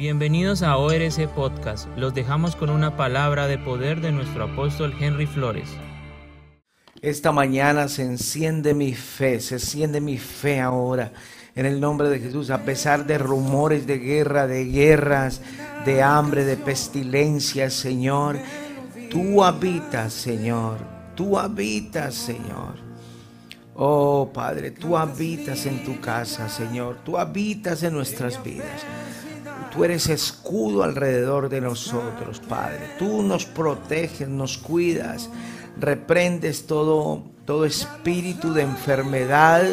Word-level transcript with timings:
Bienvenidos 0.00 0.62
a 0.62 0.78
ORC 0.78 1.28
Podcast. 1.28 1.86
Los 1.98 2.14
dejamos 2.14 2.56
con 2.56 2.70
una 2.70 2.96
palabra 2.96 3.46
de 3.46 3.58
poder 3.58 4.00
de 4.00 4.12
nuestro 4.12 4.44
apóstol 4.44 4.94
Henry 4.98 5.26
Flores. 5.26 5.68
Esta 7.02 7.32
mañana 7.32 7.86
se 7.86 8.04
enciende 8.04 8.72
mi 8.72 8.94
fe, 8.94 9.40
se 9.40 9.56
enciende 9.56 10.00
mi 10.00 10.16
fe 10.16 10.58
ahora 10.58 11.12
en 11.54 11.66
el 11.66 11.82
nombre 11.82 12.08
de 12.08 12.18
Jesús, 12.18 12.48
a 12.48 12.62
pesar 12.62 13.04
de 13.04 13.18
rumores 13.18 13.86
de 13.86 13.98
guerra, 13.98 14.46
de 14.46 14.64
guerras, 14.64 15.42
de 15.84 16.02
hambre, 16.02 16.46
de 16.46 16.56
pestilencias, 16.56 17.74
Señor. 17.74 18.38
Tú 19.10 19.44
habitas, 19.44 20.14
Señor. 20.14 20.78
Tú 21.14 21.38
habitas, 21.38 22.14
Señor. 22.14 22.76
Oh 23.74 24.30
Padre, 24.32 24.70
tú 24.70 24.96
habitas 24.96 25.66
en 25.66 25.84
tu 25.84 26.00
casa, 26.00 26.48
Señor. 26.48 27.00
Tú 27.04 27.18
habitas 27.18 27.82
en 27.82 27.92
nuestras 27.92 28.42
vidas. 28.42 28.86
Tú 29.72 29.84
eres 29.84 30.08
escudo 30.08 30.82
alrededor 30.82 31.48
de 31.48 31.60
nosotros, 31.60 32.40
Padre. 32.48 32.90
Tú 32.98 33.22
nos 33.22 33.46
proteges, 33.46 34.28
nos 34.28 34.58
cuidas, 34.58 35.30
reprendes 35.78 36.66
todo, 36.66 37.22
todo 37.46 37.64
espíritu 37.64 38.52
de 38.52 38.62
enfermedad, 38.62 39.64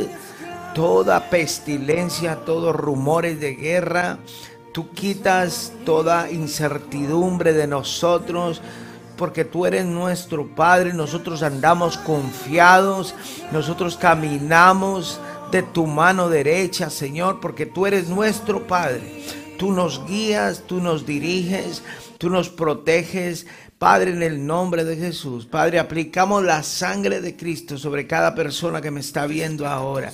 toda 0.76 1.30
pestilencia, 1.32 2.36
todos 2.46 2.76
rumores 2.76 3.40
de 3.40 3.56
guerra. 3.56 4.20
Tú 4.72 4.92
quitas 4.92 5.74
toda 5.84 6.30
incertidumbre 6.30 7.54
de 7.54 7.66
nosotros 7.66 8.62
porque 9.18 9.44
tú 9.44 9.66
eres 9.66 9.84
nuestro 9.84 10.48
Padre, 10.48 10.94
nosotros 10.94 11.42
andamos 11.42 11.98
confiados, 11.98 13.16
nosotros 13.52 13.98
caminamos 13.98 15.20
de 15.52 15.64
tu 15.64 15.88
mano 15.88 16.30
derecha, 16.30 16.92
Señor, 16.92 17.40
porque 17.40 17.66
tú 17.66 17.88
eres 17.88 18.08
nuestro 18.10 18.68
Padre. 18.68 19.47
Tú 19.58 19.72
nos 19.72 20.06
guías, 20.08 20.64
tú 20.68 20.80
nos 20.82 21.06
diriges, 21.06 21.84
tú 22.18 22.30
nos 22.30 22.50
proteges. 22.50 23.48
Padre, 23.78 24.10
en 24.10 24.24
el 24.24 24.44
nombre 24.44 24.84
de 24.84 24.96
Jesús, 24.96 25.46
Padre, 25.46 25.78
aplicamos 25.78 26.44
la 26.44 26.64
sangre 26.64 27.22
de 27.22 27.36
Cristo 27.36 27.78
sobre 27.78 28.08
cada 28.08 28.34
persona 28.34 28.82
que 28.82 28.90
me 28.90 29.02
está 29.02 29.28
viendo 29.28 29.68
ahora, 29.68 30.12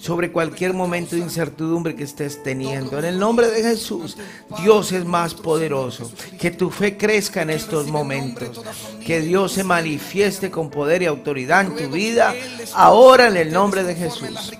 sobre 0.00 0.32
cualquier 0.32 0.72
momento 0.72 1.14
de 1.14 1.20
incertidumbre 1.20 1.94
que 1.94 2.04
estés 2.04 2.42
teniendo. 2.42 2.98
En 2.98 3.04
el 3.04 3.18
nombre 3.18 3.50
de 3.50 3.62
Jesús, 3.62 4.16
Dios 4.62 4.92
es 4.92 5.04
más 5.04 5.34
poderoso. 5.34 6.10
Que 6.40 6.52
tu 6.52 6.70
fe 6.70 6.96
crezca 6.96 7.42
en 7.42 7.50
estos 7.50 7.86
momentos. 7.86 8.62
Que 9.04 9.20
Dios 9.20 9.52
se 9.52 9.62
manifieste 9.62 10.50
con 10.50 10.70
poder 10.70 11.02
y 11.02 11.06
autoridad 11.06 11.66
en 11.66 11.76
tu 11.76 11.90
vida, 11.94 12.34
ahora 12.72 13.28
en 13.28 13.36
el 13.36 13.52
nombre 13.52 13.84
de 13.84 13.94
Jesús. 13.94 14.52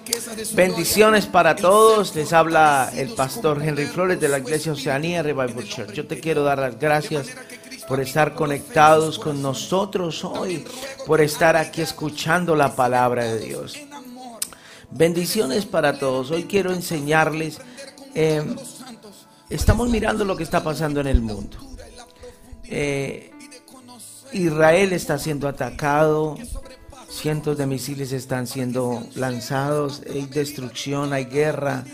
Bendiciones 0.52 1.24
para 1.24 1.56
todos. 1.56 2.14
Les 2.14 2.34
habla 2.34 2.92
el 2.94 3.14
pastor 3.14 3.62
Henry 3.62 3.86
Flores 3.86 4.20
de 4.20 4.28
la 4.28 4.40
Iglesia 4.40 4.72
Oceanía 4.72 5.22
Revival 5.22 5.64
Church. 5.66 5.92
Yo 5.92 6.06
te 6.06 6.20
quiero 6.20 6.42
dar 6.42 6.58
las 6.58 6.78
gracias 6.78 7.28
por 7.88 8.00
estar 8.00 8.34
conectados 8.34 9.18
con 9.18 9.42
nosotros 9.42 10.24
hoy, 10.24 10.64
por 11.06 11.20
estar 11.20 11.56
aquí 11.56 11.82
escuchando 11.82 12.54
la 12.54 12.74
palabra 12.74 13.24
de 13.24 13.38
Dios. 13.40 13.76
Bendiciones 14.90 15.64
para 15.64 15.98
todos. 15.98 16.30
Hoy 16.30 16.44
quiero 16.44 16.72
enseñarles, 16.72 17.60
eh, 18.14 18.44
estamos 19.48 19.88
mirando 19.88 20.24
lo 20.24 20.36
que 20.36 20.42
está 20.42 20.62
pasando 20.62 21.00
en 21.00 21.06
el 21.06 21.22
mundo. 21.22 21.56
Eh, 22.64 23.30
Israel 24.32 24.92
está 24.92 25.18
siendo 25.18 25.48
atacado, 25.48 26.36
cientos 27.10 27.58
de 27.58 27.66
misiles 27.66 28.12
están 28.12 28.46
siendo 28.46 29.02
lanzados, 29.14 30.02
hay 30.08 30.26
destrucción, 30.26 31.12
hay 31.12 31.26
guerra. 31.26 31.84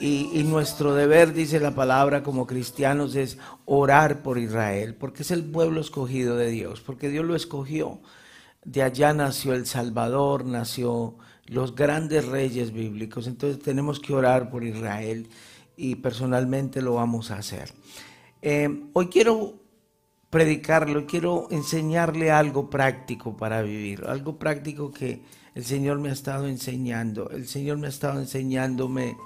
Y, 0.00 0.44
nuestro 0.44 0.94
deber, 0.94 1.32
dice 1.32 1.58
la 1.58 1.74
palabra 1.74 2.22
como 2.22 2.46
cristianos, 2.46 3.16
es 3.16 3.38
orar 3.64 4.22
por 4.22 4.38
Israel, 4.38 4.94
porque 4.94 5.22
es 5.22 5.30
el 5.30 5.44
pueblo 5.44 5.80
escogido 5.80 6.36
de 6.36 6.50
Dios, 6.50 6.80
porque 6.80 7.08
Dios 7.08 7.24
lo 7.24 7.34
escogió. 7.34 8.00
De 8.64 8.82
allá 8.82 9.12
nació 9.12 9.54
el 9.54 9.66
Salvador, 9.66 10.44
nació 10.44 11.16
los 11.46 11.74
grandes 11.74 12.26
reyes 12.26 12.72
bíblicos. 12.72 13.26
Entonces 13.26 13.60
tenemos 13.60 13.98
que 13.98 14.14
orar 14.14 14.50
por 14.50 14.64
Israel 14.64 15.28
y 15.76 15.96
personalmente 15.96 16.82
lo 16.82 16.94
vamos 16.94 17.30
a 17.30 17.38
hacer. 17.38 17.72
Eh, 18.42 18.84
hoy 18.92 19.08
quiero 19.08 19.54
predicarlo, 20.30 21.06
quiero 21.06 21.48
enseñarle 21.50 22.30
algo 22.30 22.68
práctico 22.68 23.36
para 23.36 23.62
vivir, 23.62 24.04
algo 24.06 24.38
práctico 24.38 24.92
que 24.92 25.22
el 25.54 25.64
Señor 25.64 25.98
me 25.98 26.10
ha 26.10 26.12
estado 26.12 26.46
enseñando. 26.46 27.30
El 27.30 27.48
Señor 27.48 27.78
me 27.78 27.86
ha 27.86 27.90
estado 27.90 28.20
enseñándome 28.20 29.16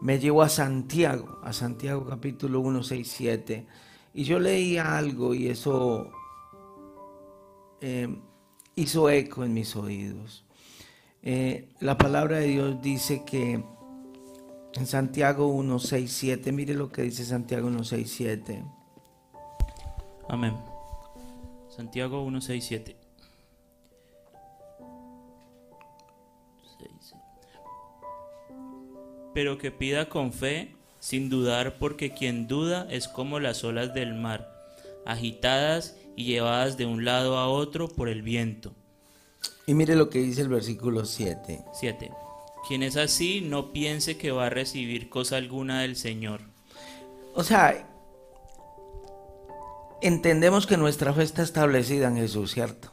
me 0.00 0.18
llevó 0.18 0.42
a 0.42 0.48
Santiago, 0.48 1.40
a 1.42 1.52
Santiago 1.52 2.06
capítulo 2.06 2.60
1, 2.60 2.82
6, 2.82 3.08
7. 3.08 3.66
Y 4.14 4.24
yo 4.24 4.38
leía 4.38 4.96
algo 4.96 5.34
y 5.34 5.48
eso 5.48 6.10
eh, 7.80 8.08
hizo 8.74 9.10
eco 9.10 9.44
en 9.44 9.54
mis 9.54 9.74
oídos. 9.76 10.44
Eh, 11.22 11.68
la 11.80 11.98
palabra 11.98 12.38
de 12.38 12.46
Dios 12.46 12.80
dice 12.80 13.24
que 13.24 13.62
en 14.74 14.86
Santiago 14.86 15.48
1, 15.48 15.78
6, 15.78 16.12
7, 16.12 16.52
mire 16.52 16.74
lo 16.74 16.90
que 16.90 17.02
dice 17.02 17.24
Santiago 17.24 17.66
1, 17.68 17.84
6, 17.84 18.10
7. 18.10 18.64
Amén. 20.28 20.54
Santiago 21.68 22.22
1, 22.22 22.40
6, 22.40 22.64
7. 22.64 22.97
Pero 29.38 29.56
que 29.56 29.70
pida 29.70 30.08
con 30.08 30.32
fe, 30.32 30.74
sin 30.98 31.30
dudar, 31.30 31.78
porque 31.78 32.12
quien 32.12 32.48
duda 32.48 32.88
es 32.90 33.06
como 33.06 33.38
las 33.38 33.62
olas 33.62 33.94
del 33.94 34.12
mar, 34.12 34.52
agitadas 35.06 35.94
y 36.16 36.24
llevadas 36.24 36.76
de 36.76 36.86
un 36.86 37.04
lado 37.04 37.38
a 37.38 37.46
otro 37.46 37.86
por 37.86 38.08
el 38.08 38.22
viento. 38.22 38.72
Y 39.64 39.74
mire 39.74 39.94
lo 39.94 40.10
que 40.10 40.18
dice 40.18 40.40
el 40.40 40.48
versículo 40.48 41.04
7. 41.04 41.60
7. 41.72 42.10
Quien 42.66 42.82
es 42.82 42.96
así, 42.96 43.40
no 43.40 43.72
piense 43.72 44.18
que 44.18 44.32
va 44.32 44.46
a 44.46 44.50
recibir 44.50 45.08
cosa 45.08 45.36
alguna 45.36 45.82
del 45.82 45.94
Señor. 45.94 46.40
O 47.32 47.44
sea, 47.44 47.88
entendemos 50.02 50.66
que 50.66 50.76
nuestra 50.76 51.14
fe 51.14 51.22
está 51.22 51.44
establecida 51.44 52.08
en 52.08 52.16
Jesús, 52.16 52.54
¿cierto? 52.54 52.90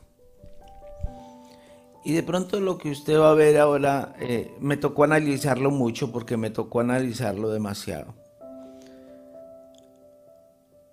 Y 2.05 2.13
de 2.13 2.21
pronto 2.21 2.59
lo 2.59 2.77
que 2.77 2.91
usted 2.91 3.19
va 3.19 3.31
a 3.31 3.33
ver 3.33 3.57
ahora, 3.57 4.15
eh, 4.19 4.55
me 4.59 4.77
tocó 4.77 5.03
analizarlo 5.03 5.71
mucho 5.71 6.11
porque 6.11 6.37
me 6.37 6.51
tocó 6.51 6.79
analizarlo 6.79 7.49
demasiado. 7.49 8.13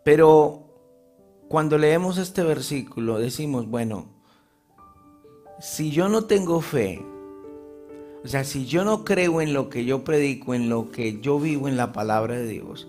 Pero 0.03 0.63
cuando 1.49 1.77
leemos 1.77 2.17
este 2.17 2.43
versículo 2.43 3.19
decimos, 3.19 3.69
bueno, 3.69 4.07
si 5.61 5.91
yo 5.91 6.09
no 6.09 6.25
tengo 6.25 6.63
fe, 6.63 7.05
o 8.25 8.27
sea, 8.27 8.43
si 8.43 8.65
yo 8.65 8.83
no 8.83 9.05
creo 9.05 9.43
en 9.43 9.53
lo 9.53 9.69
que 9.69 9.85
yo 9.85 10.05
predico, 10.05 10.55
en 10.55 10.71
lo 10.71 10.91
que 10.91 11.21
yo 11.21 11.39
vivo 11.39 11.69
en 11.69 11.77
la 11.77 11.93
palabra 11.93 12.37
de 12.37 12.47
Dios, 12.47 12.89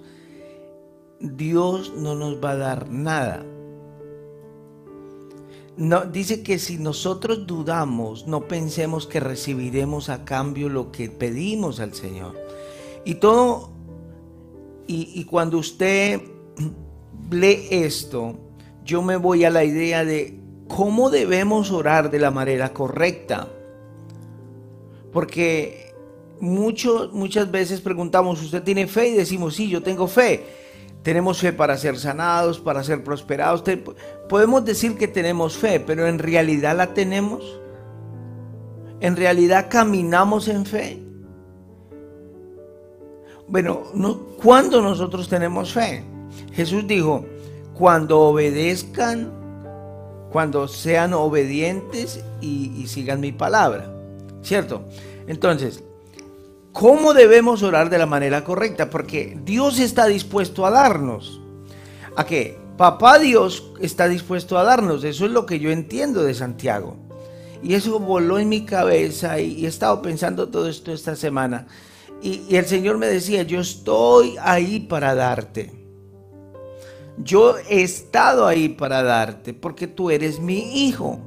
Dios 1.20 1.94
no 1.98 2.16
nos 2.16 2.42
va 2.42 2.52
a 2.52 2.56
dar 2.56 2.90
nada. 2.90 3.46
No, 5.76 6.06
dice 6.06 6.44
que 6.44 6.60
si 6.60 6.78
nosotros 6.78 7.48
dudamos, 7.48 8.28
no 8.28 8.48
pensemos 8.48 9.08
que 9.08 9.20
recibiremos 9.20 10.10
a 10.10 10.24
cambio 10.24 10.70
lo 10.70 10.92
que 10.92 11.10
pedimos 11.10 11.80
al 11.80 11.96
Señor. 11.96 12.40
Y 13.06 13.16
todo, 13.16 13.72
y, 14.86 15.24
cuando 15.26 15.58
usted 15.58 16.22
lee 17.32 17.68
esto, 17.72 18.36
yo 18.86 19.02
me 19.02 19.18
voy 19.18 19.46
a 19.46 19.50
la 19.50 19.64
idea 19.64 20.06
de 20.06 20.40
cómo 20.68 21.10
debemos 21.10 21.72
orar 21.72 22.12
de 22.12 22.20
la 22.20 22.30
manera 22.30 22.72
correcta. 22.72 23.48
Porque 25.12 25.94
mucho, 26.40 27.10
muchas 27.14 27.50
veces 27.50 27.82
preguntamos, 27.82 28.44
¿usted 28.44 28.62
tiene 28.62 28.86
fe? 28.86 29.10
Y 29.10 29.14
decimos, 29.14 29.56
sí, 29.56 29.70
yo 29.70 29.82
tengo 29.82 30.08
fe. 30.08 30.63
Tenemos 31.04 31.40
fe 31.40 31.52
para 31.52 31.78
ser 31.78 32.00
sanados, 32.00 32.60
para 32.60 32.84
ser 32.84 33.04
prosperados. 33.04 33.64
Podemos 34.30 34.64
decir 34.64 34.98
que 34.98 35.08
tenemos 35.08 35.58
fe, 35.58 35.80
pero 35.80 36.08
en 36.08 36.18
realidad 36.18 36.76
la 36.78 36.94
tenemos. 36.94 37.60
En 39.02 39.18
realidad 39.18 39.68
caminamos 39.70 40.48
en 40.48 40.66
fe. 40.66 41.04
Bueno, 43.50 43.84
no, 43.94 44.18
¿cuándo 44.42 44.82
nosotros 44.82 45.28
tenemos 45.28 45.74
fe? 45.74 46.06
Jesús 46.54 46.88
dijo, 46.88 47.26
cuando 47.74 48.22
obedezcan, 48.22 49.30
cuando 50.32 50.70
sean 50.70 51.14
obedientes 51.14 52.24
y 52.40 52.88
sigan 52.88 53.20
mi 53.20 53.34
palabra. 53.34 53.94
¿Cierto? 54.42 54.84
Entonces, 55.28 55.84
¿Cómo 56.74 57.14
debemos 57.14 57.62
orar 57.62 57.92
de 57.92 58.00
la 58.00 58.08
manera 58.08 58.44
correcta? 58.44 58.90
Porque 58.90 59.38
Dios 59.46 59.80
está 59.80 60.08
dispuesto 60.08 60.66
a 60.66 60.72
darnos. 60.72 61.40
¿A 62.16 62.26
qué? 62.26 62.58
Papá 62.78 63.20
Dios 63.20 63.72
está 63.80 64.08
dispuesto 64.08 64.58
a 64.58 64.64
darnos. 64.64 65.04
Eso 65.04 65.26
es 65.26 65.32
lo 65.32 65.46
que 65.46 65.60
yo 65.60 65.70
entiendo 65.70 66.24
de 66.24 66.34
Santiago. 66.34 66.98
Y 67.62 67.76
eso 67.76 68.00
voló 68.00 68.40
en 68.40 68.50
mi 68.50 68.66
cabeza 68.66 69.40
y, 69.40 69.66
he 69.66 69.68
estado 69.68 70.02
pensando 70.02 70.50
todo 70.50 70.68
esto 70.68 70.92
esta 70.92 71.16
semana. 71.16 71.68
Y, 72.24 72.42
y 72.50 72.56
el 72.56 72.66
Señor 72.66 72.98
me 72.98 73.08
decía, 73.08 73.44
yo 73.44 73.60
estoy 73.60 74.36
ahí 74.42 74.80
para 74.80 75.14
darte. 75.14 75.72
Yo 77.18 77.56
he 77.70 77.84
estado 77.84 78.48
ahí 78.48 78.70
para 78.70 79.04
darte 79.04 79.54
porque 79.54 79.86
tú 79.86 80.10
eres 80.10 80.40
mi 80.40 80.88
hijo. 80.88 81.20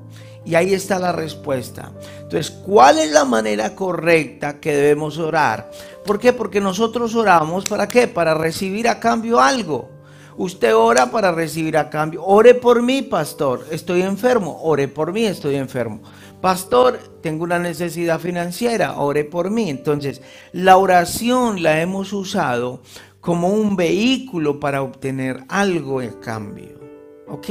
Y 0.47 0.55
ahí 0.55 0.73
está 0.73 1.01
la 1.01 1.11
respuesta. 1.11 1.91
Entonces, 2.23 2.51
¿cuál 2.51 3.01
es 3.01 3.11
la 3.11 3.25
manera 3.25 3.75
correcta 3.75 4.61
que 4.61 4.73
debemos 4.73 5.19
orar? 5.19 5.71
¿Por 6.05 6.21
qué? 6.21 6.33
Porque 6.33 6.61
nosotros 6.61 7.17
oramos 7.17 7.65
para 7.65 7.89
qué? 7.89 8.07
Para 8.07 8.33
recibir 8.33 8.89
a 8.89 9.01
cambio 9.01 9.41
algo. 9.41 9.91
Usted 10.37 10.77
ora 10.77 11.11
para 11.11 11.33
recibir 11.33 11.77
a 11.77 11.91
cambio. 11.91 12.23
Ore 12.25 12.55
por 12.55 12.81
mí, 12.81 13.03
pastor. 13.03 13.67
Estoy 13.73 14.03
enfermo. 14.03 14.61
Ore 14.63 14.87
por 14.87 15.13
mí, 15.13 15.25
estoy 15.25 15.57
enfermo. 15.57 16.01
Pastor, 16.41 16.99
tengo 17.23 17.43
una 17.43 17.59
necesidad 17.59 18.21
financiera. 18.21 18.99
Ore 18.99 19.25
por 19.25 19.51
mí. 19.51 19.69
Entonces, 19.69 20.23
la 20.53 20.77
oración 20.77 21.63
la 21.63 21.81
hemos 21.81 22.13
usado 22.13 22.83
como 23.21 23.49
un 23.49 23.75
vehículo 23.75 24.61
para 24.61 24.83
obtener 24.83 25.43
algo 25.49 26.01
a 26.01 26.21
cambio. 26.21 26.79
¿Ok? 27.27 27.49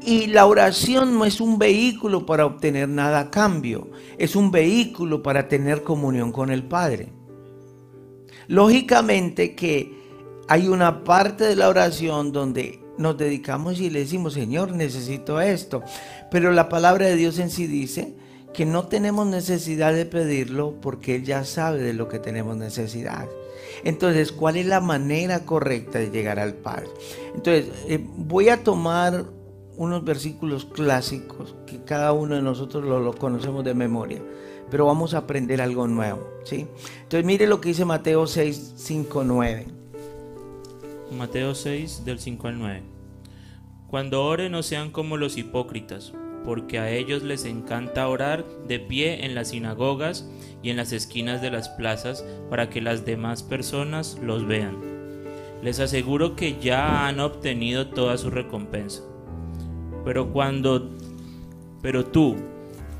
Y 0.00 0.28
la 0.28 0.46
oración 0.46 1.18
no 1.18 1.24
es 1.24 1.40
un 1.40 1.58
vehículo 1.58 2.24
para 2.24 2.46
obtener 2.46 2.88
nada 2.88 3.20
a 3.20 3.30
cambio, 3.30 3.90
es 4.16 4.36
un 4.36 4.50
vehículo 4.50 5.22
para 5.22 5.48
tener 5.48 5.82
comunión 5.82 6.32
con 6.32 6.50
el 6.50 6.62
Padre. 6.62 7.12
Lógicamente 8.46 9.54
que 9.54 9.98
hay 10.48 10.68
una 10.68 11.04
parte 11.04 11.44
de 11.44 11.56
la 11.56 11.68
oración 11.68 12.32
donde 12.32 12.80
nos 12.96 13.16
dedicamos 13.16 13.80
y 13.80 13.90
le 13.90 14.00
decimos, 14.00 14.34
Señor, 14.34 14.72
necesito 14.72 15.40
esto. 15.40 15.82
Pero 16.30 16.52
la 16.52 16.68
palabra 16.68 17.06
de 17.06 17.16
Dios 17.16 17.38
en 17.38 17.50
sí 17.50 17.66
dice 17.66 18.14
que 18.54 18.64
no 18.64 18.86
tenemos 18.88 19.26
necesidad 19.26 19.92
de 19.92 20.06
pedirlo 20.06 20.74
porque 20.80 21.16
Él 21.16 21.24
ya 21.24 21.44
sabe 21.44 21.82
de 21.82 21.92
lo 21.92 22.08
que 22.08 22.18
tenemos 22.18 22.56
necesidad. 22.56 23.28
Entonces, 23.84 24.32
¿cuál 24.32 24.56
es 24.56 24.66
la 24.66 24.80
manera 24.80 25.44
correcta 25.44 25.98
de 25.98 26.10
llegar 26.10 26.38
al 26.38 26.54
Padre? 26.54 26.88
Entonces, 27.34 27.66
eh, 27.86 28.04
voy 28.16 28.48
a 28.48 28.64
tomar 28.64 29.26
unos 29.78 30.04
versículos 30.04 30.64
clásicos 30.64 31.54
que 31.64 31.82
cada 31.84 32.12
uno 32.12 32.34
de 32.34 32.42
nosotros 32.42 32.84
lo, 32.84 33.12
conocemos 33.14 33.64
de 33.64 33.74
memoria, 33.74 34.20
pero 34.70 34.84
vamos 34.84 35.14
a 35.14 35.18
aprender 35.18 35.62
algo 35.62 35.86
nuevo, 35.86 36.28
¿sí? 36.44 36.66
Entonces 37.04 37.24
mire 37.24 37.46
lo 37.46 37.60
que 37.60 37.68
dice 37.68 37.84
Mateo 37.84 38.26
6, 38.26 38.74
5, 38.76 39.24
9. 39.24 39.66
Mateo 41.16 41.54
6 41.54 42.04
del 42.04 42.18
5 42.18 42.48
al 42.48 42.58
9. 42.58 42.82
Cuando 43.86 44.24
oren 44.24 44.52
no 44.52 44.64
sean 44.64 44.90
como 44.90 45.16
los 45.16 45.38
hipócritas, 45.38 46.12
porque 46.44 46.80
a 46.80 46.90
ellos 46.90 47.22
les 47.22 47.44
encanta 47.44 48.08
orar 48.08 48.44
de 48.66 48.80
pie 48.80 49.24
en 49.24 49.36
las 49.36 49.50
sinagogas 49.50 50.28
y 50.60 50.70
en 50.70 50.76
las 50.76 50.92
esquinas 50.92 51.40
de 51.40 51.52
las 51.52 51.68
plazas 51.68 52.24
para 52.50 52.68
que 52.68 52.80
las 52.80 53.04
demás 53.04 53.44
personas 53.44 54.18
los 54.22 54.44
vean. 54.44 54.76
Les 55.62 55.78
aseguro 55.78 56.34
que 56.34 56.58
ya 56.60 57.06
han 57.06 57.20
obtenido 57.20 57.88
toda 57.88 58.18
su 58.18 58.30
recompensa. 58.30 59.07
Pero 60.04 60.32
cuando, 60.32 60.90
pero 61.82 62.04
tú, 62.04 62.36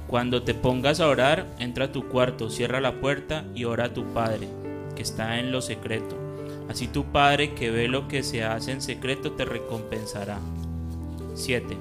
cuando 0.06 0.42
te 0.42 0.54
pongas 0.54 1.00
a 1.00 1.08
orar, 1.08 1.46
entra 1.58 1.86
a 1.86 1.92
tu 1.92 2.08
cuarto, 2.08 2.50
cierra 2.50 2.80
la 2.80 3.00
puerta 3.00 3.44
y 3.54 3.64
ora 3.64 3.86
a 3.86 3.94
tu 3.94 4.04
Padre, 4.06 4.48
que 4.96 5.02
está 5.02 5.38
en 5.38 5.52
lo 5.52 5.60
secreto. 5.60 6.16
Así 6.68 6.86
tu 6.86 7.04
Padre 7.04 7.54
que 7.54 7.70
ve 7.70 7.88
lo 7.88 8.08
que 8.08 8.22
se 8.22 8.44
hace 8.44 8.72
en 8.72 8.82
secreto 8.82 9.32
te 9.32 9.44
recompensará. 9.44 10.38
7. 11.34 11.76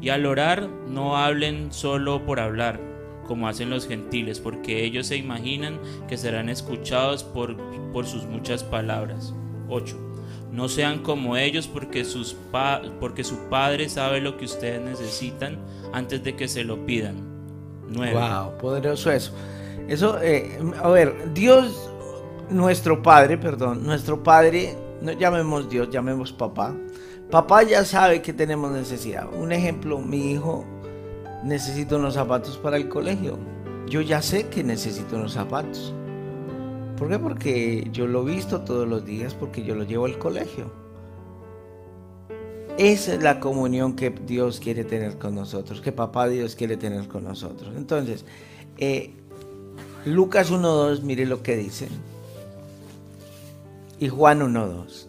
Y 0.00 0.08
al 0.08 0.26
orar 0.26 0.68
no 0.88 1.16
hablen 1.16 1.72
solo 1.72 2.24
por 2.24 2.40
hablar, 2.40 2.80
como 3.26 3.48
hacen 3.48 3.70
los 3.70 3.86
gentiles, 3.86 4.40
porque 4.40 4.84
ellos 4.84 5.06
se 5.06 5.16
imaginan 5.16 5.78
que 6.08 6.16
serán 6.16 6.48
escuchados 6.48 7.24
por, 7.24 7.56
por 7.92 8.06
sus 8.06 8.24
muchas 8.24 8.64
palabras. 8.64 9.34
8 9.68 10.03
no 10.54 10.68
sean 10.68 11.00
como 11.00 11.36
ellos 11.36 11.66
porque, 11.66 12.04
sus 12.04 12.36
porque 13.00 13.24
su 13.24 13.36
Padre 13.50 13.88
sabe 13.88 14.20
lo 14.20 14.36
que 14.36 14.44
ustedes 14.44 14.80
necesitan 14.80 15.58
antes 15.92 16.22
de 16.22 16.36
que 16.36 16.46
se 16.46 16.62
lo 16.62 16.86
pidan. 16.86 17.16
Nueve. 17.88 18.14
Wow, 18.14 18.56
poderoso 18.58 19.10
eso. 19.10 19.32
Eso, 19.88 20.18
eh, 20.22 20.58
a 20.80 20.88
ver, 20.88 21.34
Dios, 21.34 21.90
nuestro 22.50 23.02
Padre, 23.02 23.36
perdón, 23.36 23.84
nuestro 23.84 24.22
Padre, 24.22 24.76
no 25.02 25.10
llamemos 25.12 25.68
Dios, 25.68 25.90
llamemos 25.90 26.32
papá. 26.32 26.72
Papá 27.32 27.64
ya 27.64 27.84
sabe 27.84 28.22
que 28.22 28.32
tenemos 28.32 28.70
necesidad. 28.70 29.26
Un 29.34 29.50
ejemplo, 29.50 29.98
mi 29.98 30.30
hijo 30.30 30.64
necesita 31.42 31.96
unos 31.96 32.14
zapatos 32.14 32.58
para 32.58 32.76
el 32.76 32.88
colegio. 32.88 33.38
Yo 33.88 34.00
ya 34.02 34.22
sé 34.22 34.46
que 34.46 34.62
necesito 34.62 35.16
unos 35.16 35.32
zapatos. 35.32 35.92
¿Por 36.96 37.08
qué? 37.08 37.18
Porque 37.18 37.88
yo 37.92 38.06
lo 38.06 38.22
he 38.22 38.34
visto 38.34 38.60
todos 38.60 38.86
los 38.86 39.04
días, 39.04 39.34
porque 39.34 39.64
yo 39.64 39.74
lo 39.74 39.84
llevo 39.84 40.06
al 40.06 40.18
colegio. 40.18 40.70
Esa 42.78 43.14
es 43.14 43.22
la 43.22 43.40
comunión 43.40 43.94
que 43.94 44.10
Dios 44.10 44.60
quiere 44.60 44.84
tener 44.84 45.18
con 45.18 45.34
nosotros, 45.34 45.80
que 45.80 45.92
papá 45.92 46.28
Dios 46.28 46.56
quiere 46.56 46.76
tener 46.76 47.06
con 47.08 47.24
nosotros. 47.24 47.72
Entonces, 47.76 48.24
eh, 48.78 49.12
Lucas 50.04 50.52
1.2, 50.52 51.02
mire 51.02 51.26
lo 51.26 51.42
que 51.42 51.56
dice. 51.56 51.88
Y 53.98 54.08
Juan 54.08 54.40
1.2. 54.40 55.06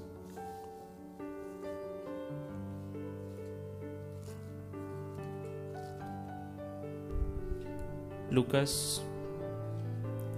Lucas 8.31 9.01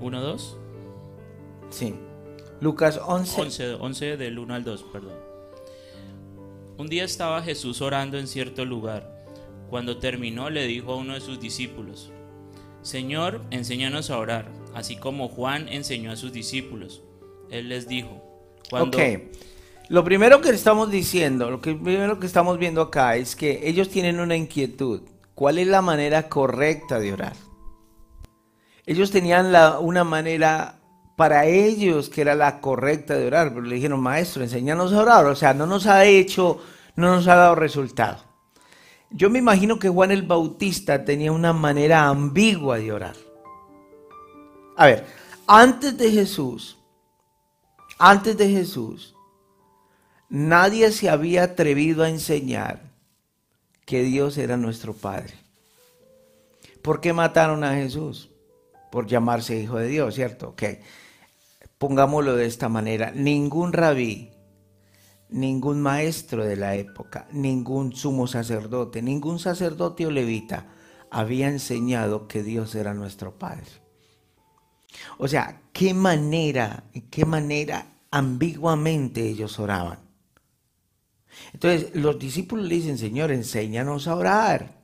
1.2. 0.02 0.67
Sí. 1.70 1.96
Lucas 2.60 3.00
11. 3.06 3.42
11. 3.42 3.74
11 3.76 4.18
del 4.18 4.40
1 4.40 4.54
al 4.54 4.64
2, 4.64 4.86
perdón. 4.92 5.28
Un 6.78 6.88
día 6.88 7.04
estaba 7.04 7.42
Jesús 7.42 7.82
orando 7.82 8.18
en 8.18 8.28
cierto 8.28 8.66
lugar. 8.66 9.26
Cuando 9.70 9.98
terminó 9.98 10.50
le 10.50 10.66
dijo 10.68 10.94
a 10.94 10.96
uno 10.96 11.14
de 11.14 11.22
sus 11.22 11.40
discípulos, 11.40 12.12
Señor, 12.82 13.42
enséñanos 13.52 14.12
a 14.12 14.18
orar, 14.18 14.50
así 14.74 14.96
como 14.96 15.28
Juan 15.28 15.68
enseñó 15.68 16.12
a 16.12 16.16
sus 16.16 16.32
discípulos. 16.32 17.02
Él 17.50 17.70
les 17.70 17.88
dijo, 17.88 18.24
cuando... 18.70 18.98
Ok, 18.98 19.04
lo 19.90 20.04
primero 20.04 20.42
que 20.42 20.50
estamos 20.50 20.92
diciendo, 20.92 21.50
lo 21.50 21.62
que 21.62 21.74
primero 21.74 22.20
que 22.20 22.28
estamos 22.28 22.58
viendo 22.58 22.82
acá 22.82 23.16
es 23.16 23.36
que 23.36 23.68
ellos 23.68 23.90
tienen 23.90 24.20
una 24.20 24.36
inquietud. 24.36 25.02
¿Cuál 25.34 25.58
es 25.58 25.68
la 25.68 25.82
manera 25.82 26.30
correcta 26.30 27.00
de 27.00 27.14
orar? 27.14 27.36
Ellos 28.86 29.12
tenían 29.12 29.52
la, 29.52 29.80
una 29.80 30.04
manera 30.04 30.77
para 31.18 31.48
ellos 31.48 32.12
que 32.12 32.22
era 32.22 32.36
la 32.36 32.62
correcta 32.62 33.16
de 33.16 33.26
orar, 33.26 33.50
pero 33.50 33.64
le 33.64 33.74
dijeron, 33.74 34.00
maestro, 34.00 34.44
enséñanos 34.44 34.94
a 34.94 35.02
orar, 35.02 35.26
o 35.26 35.36
sea, 35.36 35.56
no 35.56 35.66
nos 35.66 35.88
ha 35.88 36.06
hecho, 36.06 36.62
no 36.96 37.16
nos 37.16 37.28
ha 37.28 37.34
dado 37.34 37.56
resultado. 37.56 38.24
Yo 39.10 39.32
me 39.32 39.40
imagino 39.40 39.80
que 39.80 39.90
Juan 39.90 40.12
el 40.12 40.22
Bautista 40.22 41.04
tenía 41.04 41.32
una 41.32 41.54
manera 41.54 42.06
ambigua 42.06 42.78
de 42.78 42.92
orar. 42.94 43.16
A 44.76 44.86
ver, 44.86 45.08
antes 45.48 45.98
de 45.98 46.12
Jesús, 46.12 46.78
antes 47.98 48.38
de 48.38 48.50
Jesús, 48.50 49.16
nadie 50.30 50.92
se 50.92 51.10
había 51.10 51.46
atrevido 51.46 52.04
a 52.04 52.10
enseñar 52.10 52.92
que 53.88 54.04
Dios 54.04 54.38
era 54.38 54.56
nuestro 54.56 54.94
Padre. 54.94 55.34
¿Por 56.84 57.02
qué 57.02 57.12
mataron 57.12 57.64
a 57.64 57.74
Jesús? 57.74 58.30
Por 58.92 59.08
llamarse 59.08 59.60
hijo 59.60 59.78
de 59.80 59.88
Dios, 59.88 60.14
¿cierto? 60.14 60.50
Ok 60.50 60.64
pongámoslo 61.78 62.36
de 62.36 62.46
esta 62.46 62.70
manera, 62.70 63.12
ningún 63.12 63.74
rabí, 63.74 64.32
ningún 65.30 65.82
maestro 65.82 66.46
de 66.46 66.56
la 66.56 66.76
época, 66.76 67.28
ningún 67.32 67.94
sumo 67.96 68.28
sacerdote, 68.28 69.02
ningún 69.02 69.40
sacerdote 69.40 70.06
o 70.06 70.12
levita 70.12 70.68
había 71.12 71.48
enseñado 71.48 72.28
que 72.28 72.44
Dios 72.44 72.76
era 72.76 72.94
nuestro 72.94 73.38
Padre. 73.38 73.68
O 75.18 75.28
sea, 75.28 75.62
qué 75.74 75.94
manera, 75.94 76.86
qué 77.10 77.26
manera 77.26 77.94
ambiguamente 78.12 79.28
ellos 79.28 79.60
oraban. 79.60 80.00
Entonces 81.54 81.96
los 81.96 82.18
discípulos 82.18 82.66
le 82.66 82.76
dicen, 82.76 82.98
Señor, 82.98 83.32
enséñanos 83.32 84.08
a 84.08 84.16
orar. 84.16 84.78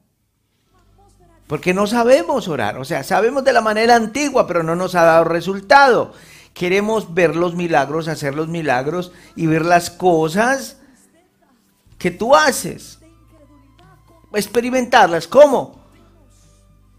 Porque 1.48 1.74
no 1.74 1.88
sabemos 1.88 2.48
orar. 2.48 2.78
O 2.78 2.86
sea, 2.86 3.04
sabemos 3.04 3.44
de 3.44 3.54
la 3.54 3.62
manera 3.62 3.96
antigua, 3.96 4.48
pero 4.48 4.64
no 4.64 4.76
nos 4.76 4.96
ha 4.96 5.04
dado 5.04 5.26
resultado. 5.26 6.14
Queremos 6.54 7.14
ver 7.14 7.36
los 7.36 7.56
milagros, 7.56 8.08
hacer 8.08 8.36
los 8.36 8.48
milagros 8.48 9.12
y 9.36 9.48
ver 9.48 9.66
las 9.66 9.90
cosas 9.90 10.78
que 11.98 12.12
tú 12.12 12.36
haces. 12.36 13.00
Experimentarlas. 14.34 15.28
¿Cómo? 15.28 15.80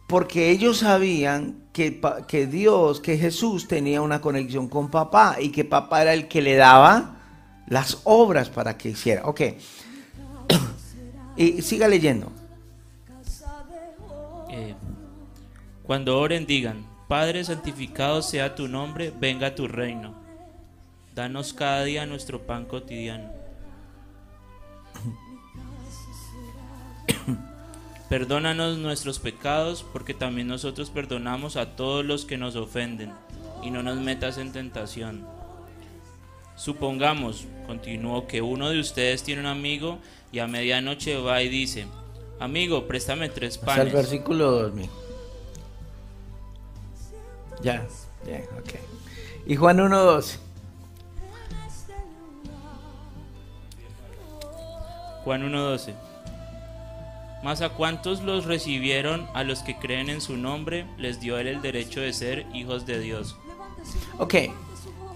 Porque 0.09 0.51
ellos 0.51 0.79
sabían 0.79 1.65
que, 1.73 2.01
que 2.27 2.47
Dios, 2.47 3.01
que 3.01 3.17
Jesús 3.17 3.69
tenía 3.69 4.03
una 4.03 4.21
conexión 4.21 4.69
con 4.69 4.91
papá 4.91 5.37
y 5.41 5.51
que 5.51 5.65
papá 5.65 6.03
era 6.03 6.15
el 6.15 6.29
que 6.29 6.43
le 6.43 6.57
daba 6.57 7.17
las 7.67 7.99
obras 8.05 8.51
para 8.51 8.77
que 8.77 8.91
hiciera. 8.91 9.23
Ok. 9.25 9.41
y 11.37 11.63
siga 11.63 11.89
leyendo. 11.89 12.31
Eh, 14.51 14.75
cuando 15.85 16.19
oren 16.19 16.47
digan, 16.47 16.87
Padre, 17.15 17.45
santificado 17.45 18.23
sea 18.23 18.57
tu 18.57 18.67
nombre, 18.67 19.13
venga 19.17 19.55
tu 19.55 19.69
reino. 19.69 20.17
Danos 21.15 21.53
cada 21.53 21.85
día 21.85 22.07
nuestro 22.07 22.41
pan 22.45 22.65
cotidiano. 22.65 23.31
Perdónanos 28.09 28.79
nuestros 28.79 29.21
pecados, 29.21 29.87
porque 29.93 30.13
también 30.13 30.49
nosotros 30.49 30.91
perdonamos 30.91 31.55
a 31.55 31.77
todos 31.77 32.05
los 32.05 32.25
que 32.25 32.37
nos 32.37 32.57
ofenden, 32.57 33.13
y 33.63 33.71
no 33.71 33.85
nos 33.85 33.99
metas 33.99 34.37
en 34.37 34.51
tentación. 34.51 35.25
Supongamos, 36.57 37.45
continuó, 37.69 38.27
que 38.27 38.43
uno 38.43 38.71
de 38.71 38.81
ustedes 38.81 39.23
tiene 39.23 39.43
un 39.43 39.47
amigo 39.47 40.01
y 40.33 40.41
a 40.41 40.49
medianoche 40.49 41.17
va 41.19 41.41
y 41.43 41.49
dice, 41.49 41.87
amigo, 42.41 42.89
préstame 42.89 43.29
tres 43.29 43.57
panes. 43.57 43.87
El 43.87 43.93
versículo 43.93 44.51
2000. 44.51 45.04
Ya, 47.65 47.87
bien, 48.27 48.45
ok. 48.59 48.75
Y 49.47 49.57
Juan 49.57 49.79
1.12. 49.79 50.37
Juan 55.25 55.51
1.12. 55.51 55.95
Mas 57.43 57.63
a 57.63 57.71
cuantos 57.71 58.21
los 58.21 58.45
recibieron, 58.45 59.27
a 59.33 59.45
los 59.45 59.63
que 59.63 59.79
creen 59.79 60.11
en 60.11 60.21
su 60.21 60.37
nombre, 60.37 60.87
les 60.99 61.21
dio 61.21 61.39
él 61.39 61.47
el 61.47 61.63
derecho 61.63 62.01
de 62.01 62.13
ser 62.13 62.47
hijos 62.53 62.85
de 62.85 63.01
Dios. 63.01 63.37
Ok, 64.19 64.35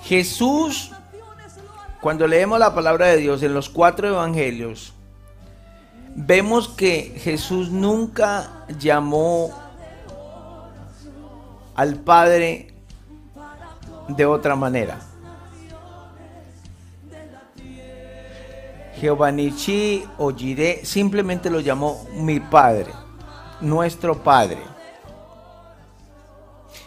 Jesús, 0.05 0.93
cuando 2.01 2.27
leemos 2.27 2.59
la 2.59 2.75
palabra 2.75 3.07
de 3.07 3.19
Dios 3.19 3.43
en 3.43 3.53
los 3.53 3.69
cuatro 3.69 4.09
evangelios, 4.09 4.95
vemos 6.15 6.69
que 6.69 7.19
Jesús 7.23 7.71
nunca 7.71 8.65
llamó 8.79 9.68
al 11.79 11.95
Padre 11.95 12.67
de 14.09 14.27
otra 14.27 14.57
manera. 14.57 14.99
Jehová 18.97 19.31
Nichi 19.31 20.05
o 20.19 20.35
Jireh 20.35 20.85
simplemente 20.85 21.49
lo 21.49 21.61
llamó 21.61 22.05
mi 22.15 22.41
Padre, 22.41 22.91
nuestro 23.61 24.21
Padre. 24.25 24.59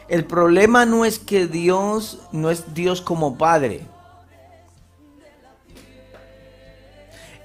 El 0.10 0.25
problema 0.25 0.86
no 0.86 1.05
es 1.05 1.19
que 1.19 1.48
Dios 1.48 2.19
no 2.33 2.50
es 2.51 2.74
Dios 2.74 3.00
como 3.00 3.38
Padre. 3.38 3.86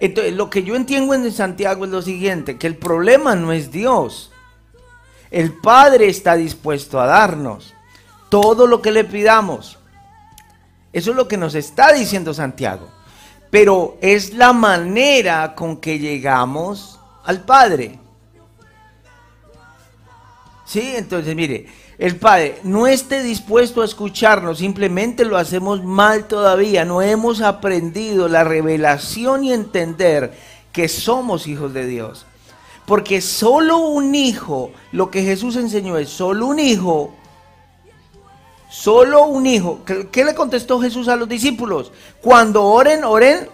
Entonces, 0.00 0.34
lo 0.34 0.50
que 0.50 0.64
yo 0.64 0.74
entiendo 0.74 1.14
en 1.14 1.30
Santiago 1.30 1.84
es 1.84 1.92
lo 1.92 2.02
siguiente, 2.02 2.58
que 2.58 2.66
el 2.66 2.76
problema 2.76 3.36
no 3.36 3.52
es 3.52 3.70
Dios. 3.70 4.32
El 5.30 5.52
Padre 5.54 6.08
está 6.08 6.36
dispuesto 6.36 7.00
a 7.00 7.06
darnos 7.06 7.74
todo 8.28 8.66
lo 8.66 8.82
que 8.82 8.92
le 8.92 9.04
pidamos. 9.04 9.78
Eso 10.92 11.10
es 11.10 11.16
lo 11.16 11.28
que 11.28 11.36
nos 11.36 11.54
está 11.54 11.92
diciendo 11.92 12.32
Santiago. 12.32 12.88
Pero 13.50 13.96
es 14.00 14.34
la 14.34 14.52
manera 14.52 15.54
con 15.54 15.76
que 15.78 15.98
llegamos 15.98 16.98
al 17.24 17.44
Padre. 17.44 17.98
Sí, 20.64 20.94
entonces 20.96 21.34
mire, 21.36 21.66
el 21.98 22.16
Padre 22.16 22.58
no 22.64 22.86
esté 22.86 23.22
dispuesto 23.22 23.82
a 23.82 23.84
escucharnos, 23.84 24.58
simplemente 24.58 25.24
lo 25.24 25.38
hacemos 25.38 25.82
mal 25.84 26.26
todavía, 26.26 26.84
no 26.84 27.00
hemos 27.00 27.40
aprendido 27.40 28.28
la 28.28 28.44
revelación 28.44 29.44
y 29.44 29.52
entender 29.52 30.34
que 30.72 30.88
somos 30.88 31.46
hijos 31.46 31.72
de 31.72 31.86
Dios. 31.86 32.26
Porque 32.86 33.20
solo 33.20 33.78
un 33.78 34.14
hijo, 34.14 34.70
lo 34.92 35.10
que 35.10 35.22
Jesús 35.22 35.56
enseñó 35.56 35.98
es, 35.98 36.08
solo 36.08 36.46
un 36.46 36.60
hijo, 36.60 37.12
solo 38.70 39.26
un 39.26 39.46
hijo. 39.46 39.80
¿Qué, 39.84 40.24
le 40.24 40.34
contestó 40.34 40.80
Jesús 40.80 41.08
a 41.08 41.16
los 41.16 41.28
discípulos? 41.28 41.92
Cuando 42.22 42.62
oren, 42.64 43.02
oren 43.04 43.48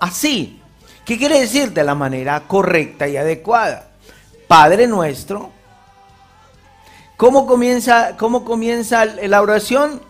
así. 0.00 0.60
¿Qué 1.04 1.18
quiere 1.18 1.40
decir? 1.40 1.72
De 1.72 1.84
la 1.84 1.94
manera 1.94 2.46
correcta 2.46 3.06
y 3.06 3.16
adecuada. 3.16 3.90
Padre 4.46 4.86
nuestro. 4.86 5.50
¿Cómo 7.18 7.46
comienza, 7.46 8.16
cómo 8.16 8.44
comienza 8.44 9.04
la 9.04 9.42
oración? 9.42 10.00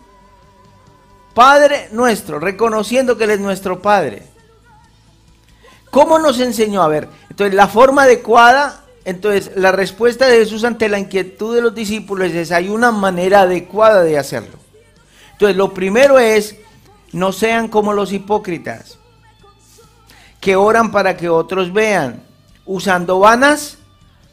Padre 1.33 1.89
nuestro, 1.91 2.39
reconociendo 2.39 3.17
que 3.17 3.25
Él 3.25 3.31
es 3.31 3.39
nuestro 3.39 3.81
Padre. 3.81 4.23
¿Cómo 5.89 6.19
nos 6.19 6.39
enseñó? 6.39 6.83
A 6.83 6.87
ver, 6.87 7.09
entonces 7.29 7.55
la 7.55 7.67
forma 7.67 8.03
adecuada, 8.03 8.83
entonces 9.05 9.51
la 9.55 9.71
respuesta 9.71 10.27
de 10.27 10.37
Jesús 10.37 10.63
ante 10.63 10.87
la 10.87 10.99
inquietud 10.99 11.55
de 11.55 11.61
los 11.61 11.73
discípulos 11.73 12.31
es, 12.31 12.51
hay 12.51 12.69
una 12.69 12.91
manera 12.91 13.41
adecuada 13.41 14.03
de 14.03 14.17
hacerlo. 14.17 14.57
Entonces 15.31 15.57
lo 15.57 15.73
primero 15.73 16.19
es, 16.19 16.57
no 17.11 17.31
sean 17.31 17.69
como 17.69 17.93
los 17.93 18.13
hipócritas, 18.13 18.99
que 20.39 20.55
oran 20.55 20.91
para 20.91 21.17
que 21.17 21.29
otros 21.29 21.73
vean, 21.73 22.23
usando 22.65 23.19
vanas 23.19 23.77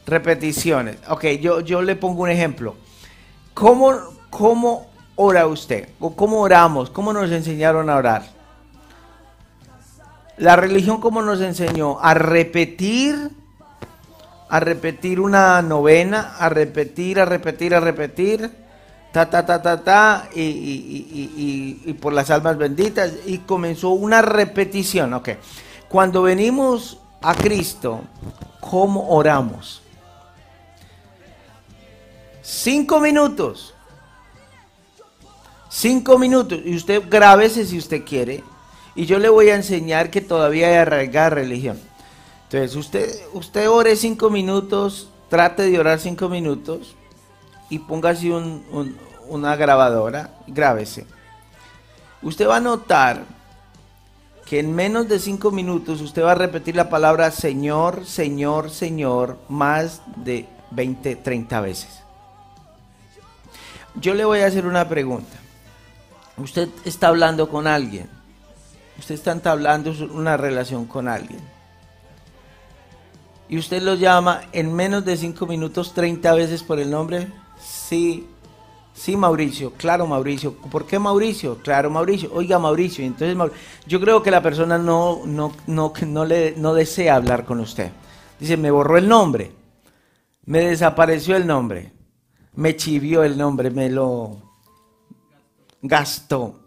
repeticiones. 0.05 0.97
Ok, 1.09 1.25
yo, 1.41 1.61
yo 1.61 1.81
le 1.81 1.95
pongo 1.95 2.23
un 2.23 2.29
ejemplo. 2.29 2.75
¿Cómo, 3.53 3.93
¿Cómo 4.29 4.91
ora 5.15 5.47
usted? 5.47 5.89
¿O 5.99 6.15
cómo 6.15 6.41
oramos? 6.41 6.91
¿Cómo 6.91 7.11
nos 7.11 7.31
enseñaron 7.31 7.89
a 7.89 7.95
orar? 7.95 8.36
La 10.37 10.55
religión, 10.55 11.01
¿cómo 11.01 11.21
nos 11.21 11.41
enseñó? 11.41 11.99
A 11.99 12.13
repetir, 12.13 13.31
a 14.49 14.59
repetir 14.59 15.19
una 15.19 15.61
novena, 15.61 16.35
a 16.37 16.49
repetir, 16.49 17.19
a 17.19 17.25
repetir, 17.25 17.73
a 17.73 17.79
repetir, 17.79 18.51
ta, 19.11 19.29
ta, 19.29 19.45
ta, 19.45 19.61
ta, 19.61 19.83
ta, 19.83 20.29
y, 20.35 21.81
y 21.85 21.93
por 21.93 22.13
las 22.13 22.29
almas 22.29 22.57
benditas, 22.57 23.13
y 23.25 23.39
comenzó 23.39 23.89
una 23.89 24.21
repetición, 24.21 25.13
ok. 25.15 25.29
Cuando 25.89 26.21
venimos 26.21 26.99
a 27.21 27.33
Cristo, 27.33 28.01
¿cómo 28.59 29.09
oramos? 29.09 29.81
Cinco 32.43 32.99
minutos. 32.99 33.73
Cinco 35.69 36.17
minutos. 36.17 36.59
Y 36.63 36.75
usted 36.75 37.03
grábese 37.09 37.65
si 37.65 37.77
usted 37.77 38.05
quiere. 38.05 38.43
Y 38.97 39.05
yo 39.05 39.19
le 39.19 39.29
voy 39.29 39.49
a 39.49 39.55
enseñar 39.55 40.09
que 40.09 40.21
todavía 40.21 40.69
hay 40.69 40.73
arraigada 40.73 41.29
religión. 41.29 41.79
Entonces, 42.45 42.75
usted, 42.75 43.15
usted 43.31 43.69
ore 43.69 43.95
cinco 43.95 44.31
minutos, 44.31 45.09
trate 45.29 45.69
de 45.69 45.79
orar 45.79 45.99
cinco 45.99 46.29
minutos 46.29 46.95
y 47.69 47.77
póngase 47.77 48.31
un, 48.31 48.65
un, 48.71 48.97
una 49.29 49.55
grabadora, 49.55 50.31
grábese. 50.47 51.05
Usted 52.23 52.47
va 52.47 52.55
a 52.55 52.59
notar 52.59 53.23
que 54.47 54.59
en 54.59 54.73
menos 54.73 55.07
de 55.07 55.19
cinco 55.19 55.51
minutos 55.51 56.01
usted 56.01 56.23
va 56.23 56.31
a 56.31 56.35
repetir 56.35 56.75
la 56.75 56.89
palabra 56.89 57.29
Señor, 57.29 58.03
Señor, 58.03 58.71
Señor 58.71 59.37
más 59.47 60.01
de 60.15 60.47
20, 60.71 61.17
30 61.17 61.61
veces. 61.61 61.99
Yo 63.93 64.15
le 64.15 64.25
voy 64.25 64.39
a 64.39 64.47
hacer 64.47 64.65
una 64.65 64.89
pregunta. 64.89 65.37
Usted 66.37 66.69
está 66.83 67.09
hablando 67.09 67.47
con 67.49 67.67
alguien. 67.67 68.16
Usted 68.99 69.15
está 69.15 69.31
entablando 69.31 69.93
una 70.11 70.37
relación 70.37 70.85
con 70.85 71.07
alguien. 71.07 71.39
Y 73.49 73.57
usted 73.57 73.81
lo 73.81 73.95
llama 73.95 74.41
en 74.51 74.73
menos 74.73 75.05
de 75.05 75.15
5 75.15 75.45
minutos 75.45 75.93
30 75.93 76.33
veces 76.33 76.63
por 76.63 76.79
el 76.79 76.91
nombre. 76.91 77.27
Sí, 77.59 78.27
sí 78.93 79.15
Mauricio, 79.15 79.71
claro 79.73 80.05
Mauricio. 80.05 80.55
¿Por 80.55 80.85
qué 80.85 80.99
Mauricio? 80.99 81.59
Claro 81.59 81.89
Mauricio. 81.89 82.29
Oiga 82.33 82.59
Mauricio. 82.59 83.05
Entonces 83.05 83.35
Mauricio. 83.35 83.61
yo 83.85 84.01
creo 84.01 84.21
que 84.21 84.31
la 84.31 84.41
persona 84.41 84.77
no, 84.77 85.21
no, 85.25 85.53
no, 85.67 85.93
no, 86.05 86.25
le, 86.25 86.55
no 86.57 86.73
desea 86.73 87.15
hablar 87.15 87.45
con 87.45 87.59
usted. 87.59 87.91
Dice, 88.39 88.57
me 88.57 88.71
borró 88.71 88.97
el 88.97 89.07
nombre. 89.07 89.51
Me 90.45 90.59
desapareció 90.59 91.35
el 91.35 91.47
nombre 91.47 91.97
me 92.57 92.75
chivió 92.75 93.23
el 93.23 93.37
nombre, 93.37 93.69
me 93.69 93.87
lo 93.89 94.41
gastó. 95.81 96.59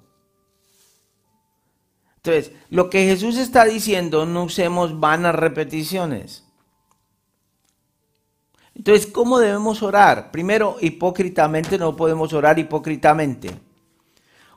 Entonces, 2.22 2.52
lo 2.68 2.90
que 2.90 3.06
Jesús 3.06 3.36
está 3.36 3.64
diciendo, 3.64 4.26
no 4.26 4.44
usemos 4.44 5.00
vanas 5.00 5.34
repeticiones. 5.34 6.44
Entonces, 8.74 9.06
¿cómo 9.06 9.38
debemos 9.38 9.82
orar? 9.82 10.30
Primero, 10.30 10.76
hipócritamente 10.80 11.78
no 11.78 11.96
podemos 11.96 12.32
orar 12.32 12.58
hipócritamente, 12.58 13.50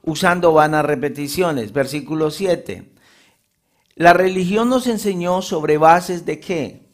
usando 0.01 0.53
vanas 0.53 0.86
repeticiones. 0.86 1.72
Versículo 1.74 2.32
7. 2.32 2.91
La 3.96 4.13
religión 4.13 4.70
nos 4.70 4.88
enseñó 4.88 5.41
sobre 5.41 5.77
bases 5.77 6.25
de 6.25 6.39
qué? 6.39 6.89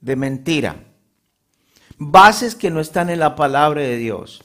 De 0.00 0.16
mentira 0.16 0.86
bases 1.98 2.54
que 2.54 2.70
no 2.70 2.80
están 2.80 3.10
en 3.10 3.20
la 3.20 3.34
palabra 3.36 3.82
de 3.82 3.96
Dios. 3.96 4.42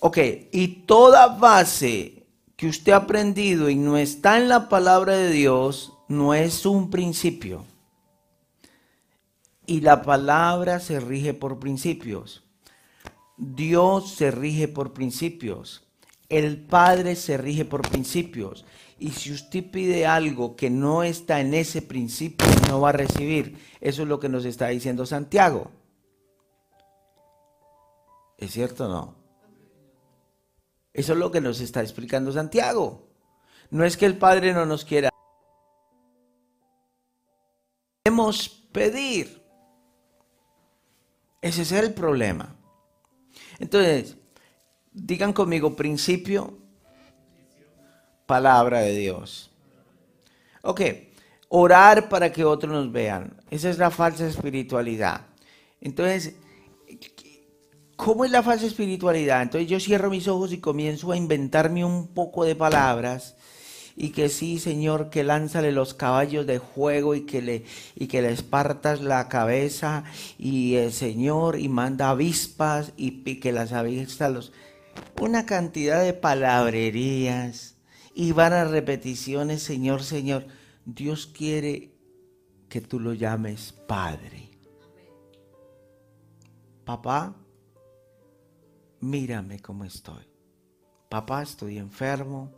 Ok, 0.00 0.18
y 0.52 0.68
toda 0.86 1.26
base 1.28 2.15
que 2.56 2.68
usted 2.68 2.92
ha 2.92 2.96
aprendido 2.96 3.68
y 3.68 3.76
no 3.76 3.96
está 3.98 4.38
en 4.38 4.48
la 4.48 4.68
palabra 4.68 5.14
de 5.14 5.30
Dios, 5.30 5.92
no 6.08 6.34
es 6.34 6.64
un 6.64 6.90
principio. 6.90 7.64
Y 9.66 9.80
la 9.80 10.02
palabra 10.02 10.80
se 10.80 11.00
rige 11.00 11.34
por 11.34 11.58
principios. 11.58 12.44
Dios 13.36 14.14
se 14.14 14.30
rige 14.30 14.68
por 14.68 14.94
principios. 14.94 15.82
El 16.28 16.64
Padre 16.64 17.14
se 17.14 17.36
rige 17.36 17.64
por 17.64 17.82
principios. 17.82 18.64
Y 18.98 19.10
si 19.10 19.32
usted 19.32 19.70
pide 19.70 20.06
algo 20.06 20.56
que 20.56 20.70
no 20.70 21.02
está 21.02 21.40
en 21.40 21.52
ese 21.52 21.82
principio, 21.82 22.46
no 22.68 22.80
va 22.80 22.90
a 22.90 22.92
recibir. 22.92 23.58
Eso 23.80 24.02
es 24.02 24.08
lo 24.08 24.18
que 24.18 24.30
nos 24.30 24.44
está 24.46 24.68
diciendo 24.68 25.04
Santiago. 25.04 25.70
¿Es 28.38 28.52
cierto 28.52 28.86
o 28.86 28.88
no? 28.88 29.25
Eso 30.96 31.12
es 31.12 31.18
lo 31.18 31.30
que 31.30 31.42
nos 31.42 31.60
está 31.60 31.82
explicando 31.82 32.32
Santiago. 32.32 33.06
No 33.68 33.84
es 33.84 33.98
que 33.98 34.06
el 34.06 34.16
Padre 34.16 34.54
no 34.54 34.64
nos 34.64 34.82
quiera. 34.82 35.10
Debemos 38.02 38.48
pedir. 38.72 39.42
Ese 41.42 41.62
es 41.62 41.72
el 41.72 41.92
problema. 41.92 42.56
Entonces, 43.58 44.16
digan 44.90 45.34
conmigo 45.34 45.76
principio, 45.76 46.56
palabra 48.24 48.80
de 48.80 48.96
Dios. 48.96 49.50
Ok, 50.62 50.80
orar 51.50 52.08
para 52.08 52.32
que 52.32 52.42
otros 52.42 52.72
nos 52.72 52.90
vean. 52.90 53.38
Esa 53.50 53.68
es 53.68 53.76
la 53.76 53.90
falsa 53.90 54.26
espiritualidad. 54.26 55.26
Entonces, 55.82 56.36
¿cómo 57.96 58.24
es 58.24 58.30
la 58.30 58.42
falsa 58.42 58.66
espiritualidad? 58.66 59.42
Entonces 59.42 59.68
yo 59.68 59.80
cierro 59.80 60.10
mis 60.10 60.28
ojos 60.28 60.52
y 60.52 60.58
comienzo 60.58 61.12
a 61.12 61.16
inventarme 61.16 61.84
un 61.84 62.08
poco 62.08 62.44
de 62.44 62.54
palabras 62.54 63.34
y 63.96 64.10
que 64.10 64.28
sí, 64.28 64.58
Señor, 64.58 65.08
que 65.08 65.24
lánzale 65.24 65.72
los 65.72 65.94
caballos 65.94 66.46
de 66.46 66.58
juego 66.58 67.14
y 67.14 67.22
que 67.22 67.40
le, 67.40 67.64
y 67.94 68.06
que 68.06 68.20
le 68.20 68.30
espartas 68.30 69.00
la 69.00 69.28
cabeza 69.28 70.04
y 70.38 70.74
el 70.74 70.92
Señor 70.92 71.58
y 71.58 71.68
manda 71.68 72.10
avispas 72.10 72.92
y, 72.96 73.22
y 73.28 73.40
que 73.40 73.52
las 73.52 73.72
avispas 73.72 74.32
los... 74.32 74.52
Una 75.20 75.46
cantidad 75.46 76.02
de 76.02 76.12
palabrerías 76.12 77.76
y 78.14 78.32
van 78.32 78.52
a 78.52 78.64
repeticiones, 78.64 79.62
Señor, 79.62 80.02
Señor. 80.02 80.46
Dios 80.84 81.26
quiere 81.26 81.92
que 82.68 82.80
tú 82.80 83.00
lo 83.00 83.12
llames 83.12 83.72
Padre. 83.72 84.50
Papá, 86.84 87.34
mírame 89.08 89.60
cómo 89.60 89.84
estoy. 89.84 90.28
Papá, 91.08 91.42
estoy 91.42 91.78
enfermo. 91.78 92.52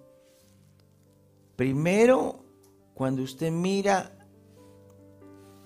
Primero, 1.57 2.45
cuando 2.95 3.23
usted 3.23 3.51
mira 3.51 4.13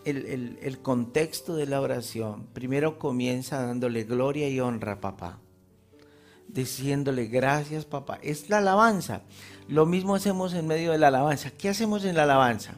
el, 0.04 0.58
el, 0.60 0.82
contexto 0.82 1.54
de 1.54 1.66
la 1.66 1.80
oración, 1.80 2.46
primero 2.52 2.98
comienza 2.98 3.62
dándole 3.62 4.04
gloria 4.04 4.48
y 4.48 4.58
honra 4.58 5.00
papá 5.00 5.38
diciéndole 6.52 7.26
gracias 7.26 7.84
papá. 7.84 8.18
Es 8.22 8.50
la 8.50 8.58
alabanza. 8.58 9.22
Lo 9.68 9.86
mismo 9.86 10.14
hacemos 10.14 10.52
en 10.54 10.66
medio 10.66 10.92
de 10.92 10.98
la 10.98 11.08
alabanza. 11.08 11.50
¿Qué 11.50 11.68
hacemos 11.68 12.04
en 12.04 12.16
la 12.16 12.24
alabanza? 12.24 12.74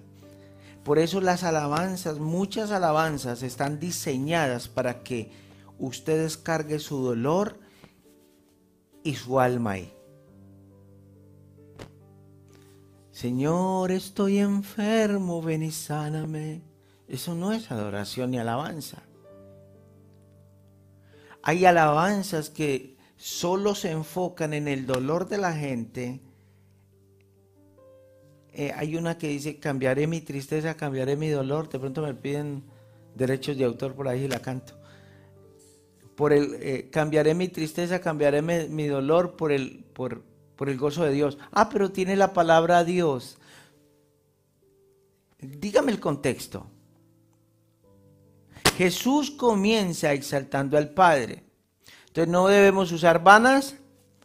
Por 0.84 0.98
eso 0.98 1.20
las 1.20 1.44
alabanzas, 1.44 2.18
muchas 2.18 2.70
alabanzas 2.70 3.42
están 3.42 3.80
diseñadas 3.80 4.68
para 4.68 5.02
que 5.02 5.30
usted 5.78 6.22
descargue 6.22 6.78
su 6.78 7.02
dolor 7.02 7.58
y 9.04 9.14
su 9.14 9.38
alma 9.38 9.72
ahí. 9.72 9.92
Señor, 13.12 13.92
estoy 13.92 14.38
enfermo, 14.38 15.40
ven 15.40 15.62
y 15.62 15.70
sáname. 15.70 16.62
Eso 17.06 17.36
no 17.36 17.52
es 17.52 17.70
adoración 17.70 18.32
ni 18.32 18.38
alabanza. 18.38 19.04
Hay 21.42 21.64
alabanzas 21.64 22.50
que 22.50 22.96
solo 23.16 23.76
se 23.76 23.92
enfocan 23.92 24.52
en 24.54 24.66
el 24.66 24.86
dolor 24.86 25.28
de 25.28 25.38
la 25.38 25.52
gente, 25.52 26.20
eh, 28.56 28.72
hay 28.76 28.94
una 28.94 29.18
que 29.18 29.28
dice, 29.28 29.58
cambiaré 29.58 30.06
mi 30.06 30.20
tristeza, 30.20 30.76
cambiaré 30.76 31.16
mi 31.16 31.28
dolor, 31.28 31.68
de 31.68 31.78
pronto 31.80 32.02
me 32.02 32.14
piden 32.14 32.62
derechos 33.16 33.56
de 33.56 33.64
autor 33.64 33.94
por 33.94 34.06
ahí 34.06 34.24
y 34.24 34.28
la 34.28 34.40
canto. 34.40 34.78
Por 36.16 36.32
el, 36.32 36.56
eh, 36.60 36.88
cambiaré 36.90 37.34
mi 37.34 37.48
tristeza, 37.48 38.00
cambiaré 38.00 38.42
mi, 38.42 38.86
dolor 38.86 39.36
por 39.36 39.52
el, 39.52 39.84
por, 39.92 40.22
por 40.56 40.68
el 40.68 40.78
gozo 40.78 41.04
de 41.04 41.12
Dios. 41.12 41.38
Ah, 41.50 41.68
pero 41.68 41.90
tiene 41.90 42.16
la 42.16 42.32
palabra 42.32 42.84
Dios. 42.84 43.38
Dígame 45.40 45.92
el 45.92 46.00
contexto. 46.00 46.66
Jesús 48.76 49.30
comienza 49.30 50.12
exaltando 50.12 50.76
al 50.76 50.90
Padre. 50.90 51.44
Entonces 52.08 52.30
no 52.30 52.48
debemos 52.48 52.92
usar 52.92 53.22
vanas 53.22 53.76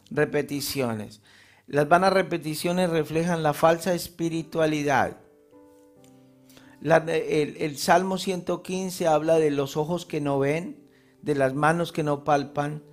repeticiones. 0.09 1.21
Las 1.67 1.87
vanas 1.87 2.13
repeticiones 2.13 2.89
reflejan 2.89 3.43
la 3.43 3.53
falsa 3.53 3.93
espiritualidad. 3.93 5.17
el, 6.81 7.57
el, 7.57 7.77
Salmo 7.77 8.17
115 8.17 9.07
habla 9.07 9.37
de 9.37 9.51
los 9.51 9.77
ojos 9.77 10.05
que 10.05 10.21
no 10.21 10.39
ven, 10.39 10.78
de 11.21 11.35
las 11.35 11.53
manos 11.53 11.91
que 11.91 12.03
no 12.03 12.23
palpan, 12.23 12.83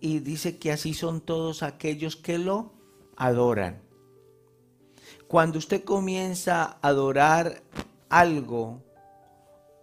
y 0.00 0.20
dice 0.20 0.58
que 0.58 0.72
así 0.72 0.94
son 0.94 1.20
todos 1.20 1.62
aquellos 1.62 2.16
que 2.16 2.38
lo 2.38 2.72
adoran. 3.16 3.82
Cuando 5.28 5.58
usted 5.58 5.84
comienza 5.84 6.64
a 6.64 6.78
adorar 6.88 7.62
algo, 8.08 8.82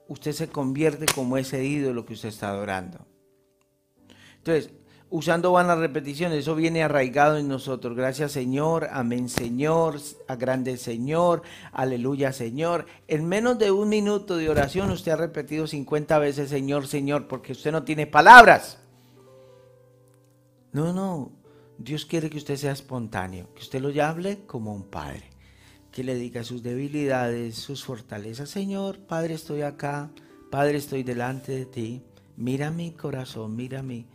usted 0.08 0.32
se 0.32 0.50
convierte 0.50 1.06
como 1.14 1.38
ese 1.38 1.64
ídolo 1.64 2.06
que 2.06 2.14
usted 2.14 2.30
está 2.30 2.50
adorando. 2.50 3.06
Entonces, 4.38 4.72
usando 5.10 5.52
vanas 5.52 5.80
repeticiones, 5.80 6.40
eso 6.40 6.56
viene 6.56 6.84
arraigado 6.84 7.38
en 7.38 7.48
nosotros. 7.48 7.96
Gracias 7.96 8.32
Señor, 8.32 8.88
amén 8.92 9.30
Señor, 9.30 10.00
a 10.28 10.36
grande 10.36 10.78
Señor, 10.78 11.44
aleluya 11.72 12.34
Señor. 12.34 12.86
En 13.08 13.28
menos 13.28 13.58
de 13.58 13.72
un 13.72 13.90
minuto 13.90 14.36
de 14.38 14.50
oración 14.50 14.92
usted 14.92 15.14
ha 15.14 15.18
repetido 15.18 15.68
50 15.68 16.20
veces 16.20 16.50
Señor, 16.50 16.88
Señor, 16.88 17.28
porque 17.28 17.54
usted 17.54 17.72
no 17.72 17.84
tiene 17.84 18.08
palabras. 18.08 18.80
No, 20.74 20.94
no, 20.94 21.32
Dios 21.78 22.06
quiere 22.06 22.30
que 22.30 22.38
usted 22.38 22.58
sea 22.58 22.72
espontáneo, 22.72 23.54
que 23.54 23.62
usted 23.62 23.82
lo 23.82 24.04
hable 24.04 24.46
como 24.46 24.74
un 24.74 24.84
padre, 24.84 25.24
que 25.92 26.04
le 26.04 26.16
diga 26.16 26.44
sus 26.44 26.62
debilidades, 26.62 27.56
sus 27.56 27.84
fortalezas. 27.84 28.50
Señor, 28.50 29.00
Padre, 29.00 29.34
estoy 29.34 29.62
acá, 29.62 30.12
Padre, 30.52 30.78
estoy 30.78 31.04
delante 31.04 31.54
de 31.54 31.66
ti. 31.66 32.04
Mira 32.36 32.70
mi 32.70 32.92
corazón, 32.92 33.56
mira 33.56 33.82
mi 33.82 34.06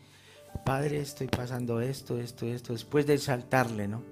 Padre, 0.64 1.00
estoy 1.00 1.26
pasando 1.26 1.80
esto, 1.80 2.18
esto, 2.18 2.46
esto, 2.46 2.72
después 2.72 3.06
de 3.06 3.18
saltarle, 3.18 3.88
¿no? 3.88 4.02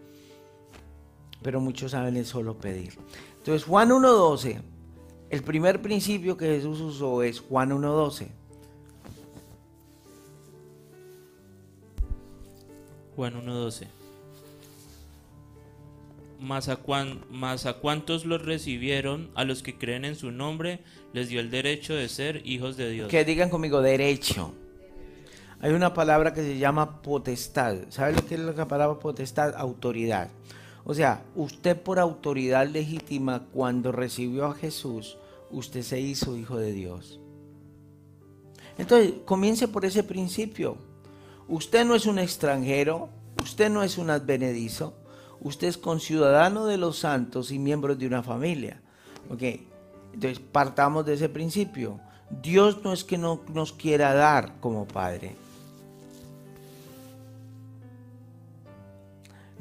Pero 1.43 1.61
muchos 1.61 1.93
saben 1.93 2.17
es 2.17 2.29
solo 2.29 2.59
pedir. 2.59 2.99
Entonces, 3.39 3.65
Juan 3.65 3.91
1.12, 3.91 4.61
el 5.31 5.43
primer 5.43 5.81
principio 5.81 6.37
que 6.37 6.47
Jesús 6.47 6.81
usó 6.81 7.23
es 7.23 7.41
Juan 7.41 7.71
1.12. 7.71 8.29
Juan 13.17 13.47
1.12. 13.47 13.87
Mas 16.41 16.69
a, 16.69 16.81
mas 17.31 17.67
a 17.67 17.75
cuantos 17.75 18.25
los 18.25 18.43
recibieron, 18.43 19.31
a 19.35 19.45
los 19.45 19.63
que 19.63 19.77
creen 19.77 20.05
en 20.05 20.17
su 20.17 20.31
nombre, 20.31 20.81
les 21.13 21.29
dio 21.29 21.41
el 21.41 21.51
derecho 21.51 21.95
de 21.95 22.09
ser 22.09 22.43
hijos 22.45 22.77
de 22.77 22.91
Dios. 22.91 23.09
Que 23.09 23.25
digan 23.25 23.51
conmigo, 23.51 23.83
derecho. 23.83 24.55
Hay 25.63 25.73
una 25.73 25.93
palabra 25.93 26.33
que 26.33 26.43
se 26.43 26.59
llama 26.59 27.03
potestad. 27.03 27.77
¿Sabe 27.91 28.15
lo 28.15 28.25
que 28.25 28.35
es 28.35 28.41
la 28.41 28.67
palabra 28.67 28.99
potestad? 28.99 29.55
Autoridad. 29.57 30.29
O 30.85 30.95
sea, 30.95 31.23
usted 31.37 31.81
por 31.81 31.99
autoridad 31.99 32.67
legítima, 32.67 33.43
cuando 33.53 33.93
recibió 33.93 34.47
a 34.47 34.55
Jesús, 34.55 35.19
usted 35.51 35.83
se 35.83 36.01
hizo 36.01 36.37
hijo 36.37 36.57
de 36.57 36.73
Dios. 36.73 37.21
Entonces, 38.79 39.13
comience 39.27 39.69
por 39.69 39.85
ese 39.85 40.03
principio. 40.03 40.79
Usted 41.47 41.85
no 41.85 41.95
es 41.95 42.07
un 42.07 42.19
extranjero, 42.19 43.11
usted 43.43 43.69
no 43.69 43.83
es 43.83 43.99
un 43.99 44.09
advenedizo, 44.09 44.95
usted 45.43 45.69
es 45.69 45.77
conciudadano 45.77 46.65
de 46.65 46.79
los 46.79 46.99
santos 46.99 47.51
y 47.51 47.59
miembro 47.59 47.95
de 47.95 48.07
una 48.07 48.23
familia. 48.23 48.81
¿Ok? 49.29 49.43
Entonces, 50.15 50.41
partamos 50.41 51.05
de 51.05 51.15
ese 51.15 51.29
principio. 51.29 52.01
Dios 52.31 52.83
no 52.83 52.95
es 52.95 53.05
que 53.05 53.19
no 53.19 53.43
nos 53.53 53.75
quiera 53.75 54.15
dar 54.15 54.59
como 54.61 54.87
Padre. 54.87 55.37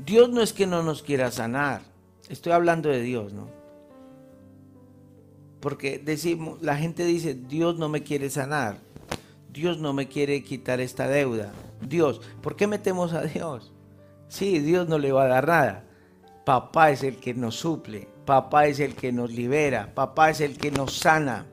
Dios 0.06 0.30
no 0.30 0.42
es 0.42 0.54
que 0.54 0.68
no 0.68 0.84
nos 0.84 1.04
quiera 1.04 1.32
sanar. 1.32 1.82
Estoy 2.30 2.54
hablando 2.54 2.90
de 2.90 3.02
Dios, 3.02 3.34
¿no? 3.34 3.48
Porque 5.60 6.00
decimos, 6.00 6.62
la 6.62 6.78
gente 6.78 7.04
dice, 7.06 7.34
Dios 7.34 7.78
no 7.78 7.90
me 7.90 8.04
quiere 8.04 8.30
sanar. 8.30 8.78
Dios 9.52 9.80
no 9.80 9.94
me 9.94 10.08
quiere 10.08 10.44
quitar 10.44 10.80
esta 10.80 11.08
deuda. 11.08 11.52
Dios, 11.82 12.22
¿por 12.42 12.56
qué 12.56 12.68
metemos 12.68 13.14
a 13.14 13.24
Dios? 13.24 13.74
Sí, 14.28 14.60
Dios 14.60 14.88
no 14.88 15.00
le 15.00 15.12
va 15.12 15.24
a 15.24 15.28
dar 15.28 15.48
nada. 15.48 15.84
Papá 16.46 16.92
es 16.92 17.04
el 17.04 17.18
que 17.18 17.34
nos 17.34 17.56
suple, 17.56 18.08
papá 18.26 18.68
es 18.68 18.80
el 18.80 18.96
que 18.96 19.12
nos 19.12 19.32
libera, 19.32 19.94
papá 19.94 20.30
es 20.30 20.42
el 20.42 20.58
que 20.58 20.72
nos 20.72 20.98
sana. 20.98 21.46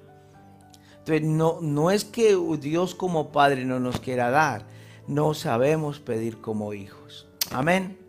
Entonces, 0.99 1.23
no, 1.23 1.59
no 1.61 1.91
es 1.91 2.05
que 2.05 2.37
Dios 2.61 2.95
como 2.95 3.33
Padre 3.33 3.65
no 3.65 3.81
nos 3.81 4.01
quiera 4.01 4.31
dar, 4.31 4.67
no 5.07 5.35
sabemos 5.35 6.01
pedir 6.01 6.41
como 6.41 6.73
hijos. 6.75 7.29
Amén. 7.51 8.06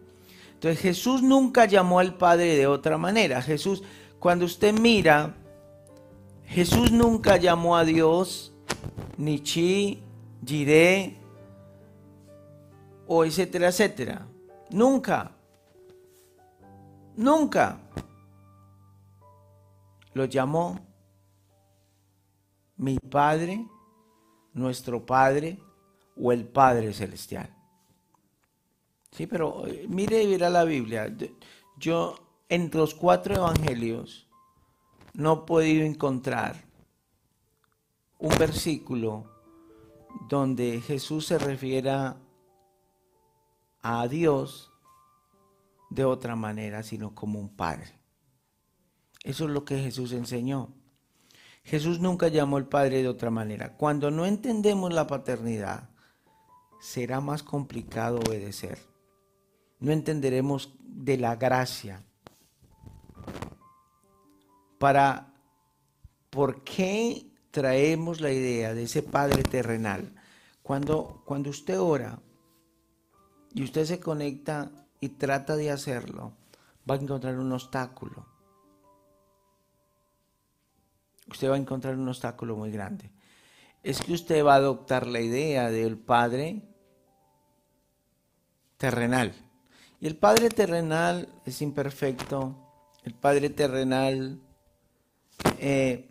Entonces 0.58 0.80
Jesús 0.80 1.22
nunca 1.22 1.66
llamó 1.66 2.00
al 2.00 2.16
Padre 2.16 2.56
de 2.56 2.66
otra 2.66 2.98
manera. 2.98 3.44
Jesús, 3.44 3.84
cuando 4.18 4.46
usted 4.46 4.74
mira, 4.74 5.36
Jesús 6.46 6.92
nunca 6.92 7.38
llamó 7.38 7.78
a 7.78 7.86
Dios 7.86 8.56
ni 9.18 9.40
chi, 9.40 10.02
jiré, 10.44 11.16
o 13.06 13.24
etcétera, 13.24 13.68
etcétera. 13.68 14.26
Nunca. 14.72 15.30
Nunca. 17.16 17.78
Lo 20.16 20.26
llamó 20.26 20.80
mi 22.78 22.98
Padre, 22.98 23.64
nuestro 24.54 25.06
Padre 25.06 25.60
o 26.20 26.32
el 26.32 26.48
Padre 26.48 26.92
Celestial. 26.94 27.57
Sí, 29.12 29.28
pero 29.28 29.66
eh, 29.68 29.86
mire 29.90 30.24
y 30.24 30.28
verá 30.28 30.50
la 30.50 30.64
Biblia. 30.64 31.16
Yo 31.78 32.16
entre 32.50 32.80
los 32.80 32.94
cuatro 32.94 33.36
evangelios 33.36 34.28
no 35.14 35.34
he 35.34 35.46
podido 35.48 35.86
encontrar 35.86 36.66
un 38.20 38.38
versículo 38.38 39.26
donde 40.28 40.82
Jesús 40.82 41.26
se 41.26 41.38
refiera 41.38 42.18
a 43.82 44.08
Dios 44.08 44.72
de 45.90 46.06
otra 46.06 46.36
manera, 46.36 46.84
sino 46.84 47.16
como 47.16 47.40
un 47.40 47.56
Padre. 47.56 47.98
Eso 49.24 49.46
es 49.46 49.52
lo 49.52 49.66
que 49.66 49.80
Jesús 49.80 50.12
enseñó. 50.12 50.74
Jesús 51.64 52.00
nunca 52.00 52.30
llamó 52.30 52.58
al 52.58 52.68
Padre 52.68 53.02
de 53.02 53.08
otra 53.08 53.30
manera. 53.30 53.76
Cuando 53.76 54.10
no 54.10 54.26
entendemos 54.26 54.94
la 54.94 55.08
paternidad, 55.08 55.90
será 56.80 57.20
más 57.20 57.44
complicado 57.44 58.20
obedecer. 58.20 58.80
No 59.80 59.92
entenderemos 59.92 60.74
de 60.80 61.18
la 61.18 61.36
gracia. 61.36 62.04
Para, 64.80 65.34
¿por 66.30 66.64
qué 66.64 67.32
traemos 67.52 68.22
la 68.22 68.32
idea 68.32 68.74
de 68.74 68.84
ese 68.84 69.04
Padre 69.04 69.44
terrenal? 69.44 70.14
Cuando, 70.64 71.24
cuando 71.26 71.50
usted 71.50 71.80
ora 71.80 72.20
y 73.54 73.64
usted 73.64 73.86
se 73.86 74.00
conecta 74.00 74.72
y 75.00 75.10
trata 75.10 75.56
de 75.56 75.72
hacerlo, 75.72 76.34
va 76.90 76.96
a 76.96 77.00
encontrar 77.00 77.38
un 77.38 77.52
obstáculo. 77.52 78.26
Usted 81.30 81.50
va 81.50 81.56
a 81.56 81.60
encontrar 81.60 81.96
un 81.96 82.08
obstáculo 82.08 82.56
muy 82.56 82.72
grande. 82.72 83.12
Es 83.84 84.02
que 84.02 84.14
usted 84.14 84.44
va 84.44 84.54
a 84.54 84.58
adoptar 84.58 85.08
la 85.08 85.20
idea 85.20 85.70
del 85.70 85.98
Padre 85.98 86.64
terrenal. 88.78 89.34
Y 90.00 90.08
el 90.08 90.16
Padre 90.16 90.50
terrenal 90.50 91.28
es 91.46 91.62
imperfecto. 91.62 92.56
El 93.04 93.14
Padre 93.14 93.50
terrenal... 93.50 94.40
Eh, 95.60 96.10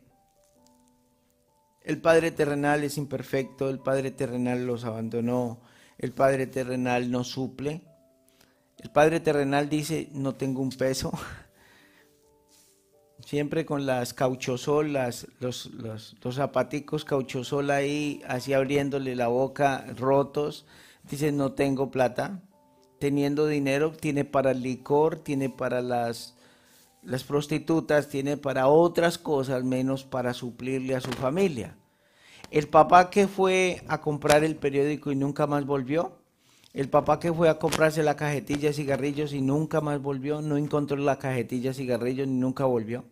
el 1.82 2.00
Padre 2.00 2.32
terrenal 2.32 2.82
es 2.82 2.98
imperfecto, 2.98 3.68
el 3.68 3.78
Padre 3.78 4.10
terrenal 4.10 4.66
los 4.66 4.84
abandonó, 4.84 5.60
el 5.98 6.12
Padre 6.12 6.48
terrenal 6.48 7.12
no 7.12 7.22
suple. 7.22 7.82
El 8.78 8.90
Padre 8.90 9.20
terrenal 9.20 9.68
dice, 9.68 10.08
no 10.12 10.34
tengo 10.34 10.62
un 10.62 10.70
peso. 10.70 11.12
Siempre 13.24 13.64
con 13.64 13.86
las 13.86 14.14
cauchosol, 14.14 14.94
los, 14.94 15.28
los, 15.38 15.70
los 16.24 16.34
zapaticos 16.34 17.04
cauchosol 17.04 17.70
ahí, 17.70 18.20
así 18.26 18.52
abriéndole 18.52 19.14
la 19.14 19.28
boca, 19.28 19.86
rotos. 19.96 20.66
Dice, 21.08 21.30
no 21.30 21.52
tengo 21.52 21.92
plata. 21.92 22.42
Teniendo 22.98 23.46
dinero, 23.46 23.92
tiene 23.92 24.24
para 24.24 24.52
el 24.52 24.62
licor, 24.62 25.16
tiene 25.16 25.50
para 25.50 25.82
las, 25.82 26.34
las 27.02 27.24
prostitutas, 27.24 28.08
tiene 28.08 28.36
para 28.36 28.68
otras 28.68 29.18
cosas, 29.18 29.64
menos 29.64 30.04
para 30.04 30.32
suplirle 30.32 30.94
a 30.94 31.00
su 31.00 31.10
familia. 31.10 31.76
El 32.50 32.68
papá 32.68 33.10
que 33.10 33.28
fue 33.28 33.82
a 33.88 34.00
comprar 34.00 34.44
el 34.44 34.56
periódico 34.56 35.10
y 35.10 35.16
nunca 35.16 35.46
más 35.46 35.66
volvió. 35.66 36.18
El 36.72 36.88
papá 36.88 37.18
que 37.18 37.32
fue 37.32 37.48
a 37.48 37.58
comprarse 37.58 38.02
la 38.02 38.16
cajetilla 38.16 38.68
de 38.68 38.74
cigarrillos 38.74 39.32
y 39.32 39.40
nunca 39.40 39.80
más 39.80 40.00
volvió, 40.00 40.42
no 40.42 40.56
encontró 40.56 40.96
la 40.96 41.18
cajetilla 41.18 41.70
de 41.70 41.74
cigarrillos 41.74 42.28
ni 42.28 42.34
nunca 42.34 42.66
volvió. 42.66 43.04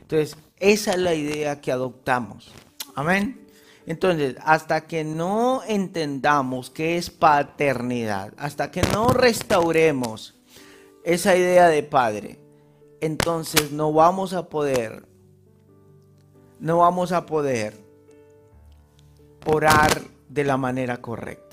Entonces, 0.00 0.36
esa 0.58 0.92
es 0.92 0.98
la 0.98 1.14
idea 1.14 1.60
que 1.60 1.72
adoptamos. 1.72 2.52
Amén. 2.94 3.45
Entonces, 3.86 4.36
hasta 4.44 4.86
que 4.86 5.04
no 5.04 5.62
entendamos 5.66 6.70
qué 6.70 6.96
es 6.96 7.08
paternidad, 7.08 8.34
hasta 8.36 8.72
que 8.72 8.82
no 8.82 9.08
restauremos 9.08 10.34
esa 11.04 11.36
idea 11.36 11.68
de 11.68 11.84
padre, 11.84 12.40
entonces 13.00 13.70
no 13.70 13.92
vamos 13.92 14.32
a 14.32 14.48
poder, 14.48 15.06
no 16.58 16.78
vamos 16.78 17.12
a 17.12 17.26
poder 17.26 17.74
orar 19.46 20.02
de 20.28 20.42
la 20.42 20.56
manera 20.56 21.00
correcta. 21.00 21.45